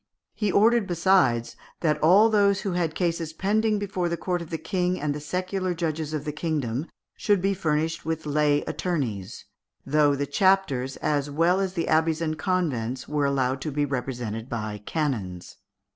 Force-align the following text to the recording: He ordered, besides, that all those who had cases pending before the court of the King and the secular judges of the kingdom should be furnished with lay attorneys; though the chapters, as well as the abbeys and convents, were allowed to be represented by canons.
He 0.33 0.51
ordered, 0.51 0.87
besides, 0.87 1.55
that 1.81 2.01
all 2.01 2.27
those 2.31 2.61
who 2.61 2.71
had 2.71 2.95
cases 2.95 3.33
pending 3.33 3.77
before 3.77 4.09
the 4.09 4.17
court 4.17 4.41
of 4.41 4.49
the 4.49 4.57
King 4.57 4.99
and 4.99 5.13
the 5.13 5.19
secular 5.19 5.75
judges 5.75 6.11
of 6.11 6.25
the 6.25 6.31
kingdom 6.31 6.87
should 7.17 7.39
be 7.39 7.53
furnished 7.53 8.03
with 8.03 8.25
lay 8.25 8.63
attorneys; 8.63 9.45
though 9.85 10.15
the 10.15 10.25
chapters, 10.25 10.97
as 11.03 11.29
well 11.29 11.59
as 11.59 11.73
the 11.73 11.87
abbeys 11.87 12.19
and 12.19 12.39
convents, 12.39 13.07
were 13.07 13.25
allowed 13.27 13.61
to 13.61 13.69
be 13.71 13.85
represented 13.85 14.49
by 14.49 14.79
canons. 14.87 15.57